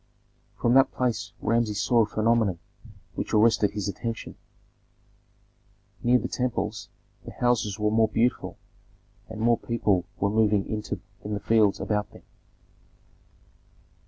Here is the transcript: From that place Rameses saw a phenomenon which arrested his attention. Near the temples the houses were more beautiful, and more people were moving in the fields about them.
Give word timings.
From 0.59 0.73
that 0.73 0.91
place 0.91 1.31
Rameses 1.41 1.79
saw 1.79 2.01
a 2.01 2.05
phenomenon 2.07 2.57
which 3.13 3.35
arrested 3.35 3.69
his 3.69 3.87
attention. 3.87 4.33
Near 6.01 6.17
the 6.17 6.27
temples 6.27 6.89
the 7.23 7.29
houses 7.33 7.77
were 7.77 7.91
more 7.91 8.07
beautiful, 8.07 8.57
and 9.29 9.39
more 9.41 9.59
people 9.59 10.05
were 10.19 10.31
moving 10.31 10.65
in 10.65 10.83
the 11.35 11.39
fields 11.39 11.79
about 11.79 12.09
them. 12.13 12.23